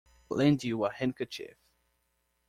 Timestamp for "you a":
0.63-0.89